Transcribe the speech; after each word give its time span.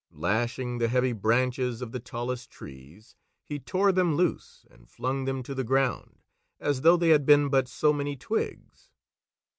Lashing 0.09 0.79
the 0.79 0.87
heavy 0.87 1.13
branches 1.13 1.79
of 1.79 1.91
the 1.91 1.99
tallest 1.99 2.49
trees, 2.49 3.15
he 3.45 3.59
tore 3.59 3.91
them 3.91 4.15
loose 4.15 4.65
and 4.71 4.89
flung 4.89 5.25
them 5.25 5.43
to 5.43 5.53
the 5.53 5.63
ground 5.63 6.23
as 6.59 6.81
though 6.81 6.97
they 6.97 7.09
had 7.09 7.23
been 7.23 7.49
but 7.49 7.67
so 7.67 7.93
many 7.93 8.15
twigs. 8.17 8.89